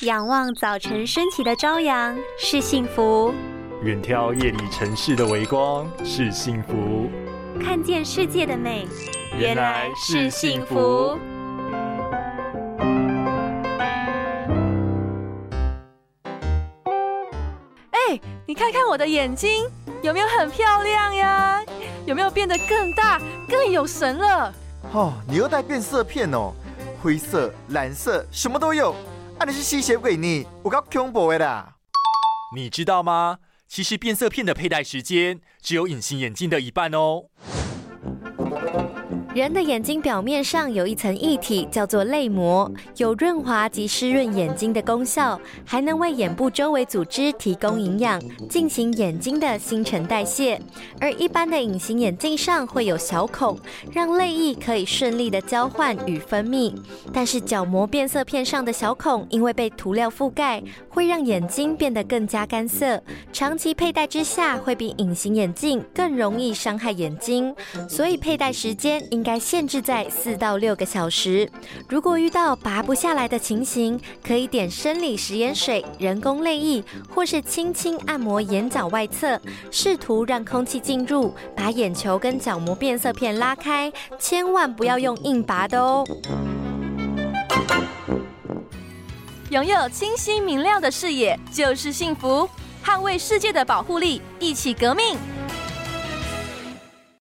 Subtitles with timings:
[0.00, 3.32] 仰望早晨升起的朝阳是幸福，
[3.84, 7.08] 远眺夜里城市的微光是幸福，
[7.62, 8.88] 看见世界的美
[9.38, 11.16] 原来是幸福。
[17.92, 19.64] 哎，你看看我的眼睛，
[20.02, 21.62] 有没有很漂亮呀？
[22.04, 24.52] 有没有变得更大、更有神了？
[24.92, 26.52] 哦，你又带变色片哦，
[27.00, 28.92] 灰色、蓝色，什么都有。
[29.44, 30.46] 啊，你是吸血鬼呢？
[30.62, 31.76] 我搞恐怖的啦！
[32.56, 33.40] 你知道吗？
[33.68, 37.24] 其实变色片的佩戴时间只有隐形眼镜的一半哦。
[39.34, 50.60] 人的眼睛表面上有一层液体，叫做泪膜，有润滑及湿润眼睛的功效，还能为眼部周围组织提供营养，进行眼睛的新陈代谢。
[51.00, 53.58] 而一般的隐形眼镜上会有小孔，
[53.90, 56.72] 让泪液可以顺利的交换与分泌。
[57.12, 67.52] 但是角膜变色片上的小孔因为被涂料覆盖，会让眼睛变得更加干涩，长期佩戴之下会比隐形眼镜更容易伤害眼睛，
[67.88, 69.23] 所以佩戴时间应。
[69.24, 71.50] 该限制在四到六个小时。
[71.88, 83.92] 如果遇到拔不下来的情形，可以点生理食盐水、人工泪液，或是轻轻按摩眼角外侧，试图让空气进入，把眼球跟角膜变色片拉开。
[84.18, 86.04] 千万不要用硬拔的哦。
[89.50, 92.48] 拥有清晰明亮的视野就是幸福，
[92.84, 95.16] 捍卫世界的保护力，一起革命。